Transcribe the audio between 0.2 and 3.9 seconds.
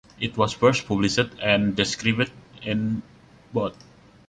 was first published and described in Bot.